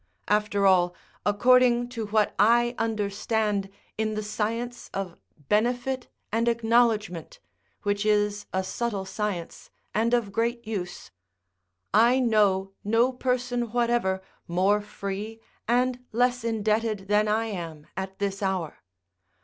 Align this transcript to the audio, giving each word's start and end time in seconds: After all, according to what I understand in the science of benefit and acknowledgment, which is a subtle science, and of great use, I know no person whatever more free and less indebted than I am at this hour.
After 0.27 0.65
all, 0.65 0.95
according 1.27 1.89
to 1.89 2.07
what 2.07 2.33
I 2.39 2.73
understand 2.79 3.69
in 3.99 4.15
the 4.15 4.23
science 4.23 4.89
of 4.95 5.15
benefit 5.47 6.07
and 6.31 6.47
acknowledgment, 6.47 7.37
which 7.83 8.03
is 8.03 8.47
a 8.51 8.63
subtle 8.63 9.05
science, 9.05 9.69
and 9.93 10.15
of 10.15 10.31
great 10.31 10.65
use, 10.65 11.11
I 11.93 12.19
know 12.19 12.71
no 12.83 13.13
person 13.13 13.71
whatever 13.73 14.23
more 14.47 14.81
free 14.81 15.39
and 15.67 16.03
less 16.11 16.43
indebted 16.43 17.07
than 17.07 17.27
I 17.27 17.45
am 17.45 17.85
at 17.95 18.17
this 18.17 18.41
hour. 18.41 18.77